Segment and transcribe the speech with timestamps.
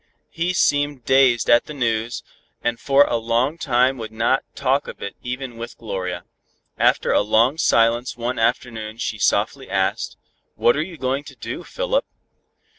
[0.31, 2.23] He seemed dazed at the news,
[2.63, 6.23] and for a long time would not talk of it even with Gloria.
[6.75, 10.17] After a long silence one afternoon she softly asked,
[10.55, 12.05] "What are you going to do, Philip?"